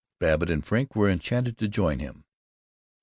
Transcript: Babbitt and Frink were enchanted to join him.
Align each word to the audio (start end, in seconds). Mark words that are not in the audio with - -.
Babbitt 0.19 0.49
and 0.49 0.65
Frink 0.65 0.95
were 0.95 1.07
enchanted 1.11 1.59
to 1.59 1.67
join 1.67 1.99
him. 1.99 2.23